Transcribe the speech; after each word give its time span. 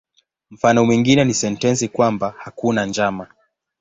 Mfano 0.51 0.85
mwingine 0.85 1.25
ni 1.25 1.33
sentensi 1.33 1.87
kwamba 1.89 2.33
"hakuna 2.37 2.85
njama". 2.85 3.27